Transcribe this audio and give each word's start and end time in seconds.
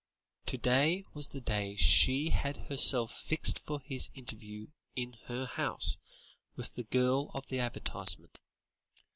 to 0.47 0.57
day 0.57 1.05
was 1.13 1.29
the 1.29 1.39
day 1.39 1.75
she 1.75 2.31
had 2.31 2.57
herself 2.57 3.21
fixed 3.23 3.59
for 3.59 3.79
his 3.81 4.09
interview 4.15 4.65
in 4.95 5.13
her 5.27 5.45
house 5.45 5.97
with 6.55 6.73
the 6.73 6.85
girl 6.85 7.29
of 7.35 7.45
the 7.49 7.59
advertisement. 7.59 8.39